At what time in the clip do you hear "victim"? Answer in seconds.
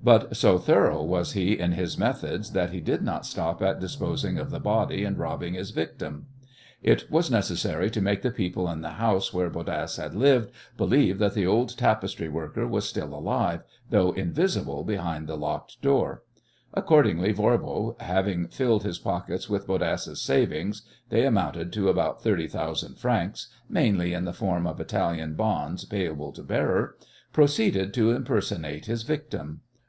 5.70-6.26, 29.02-29.60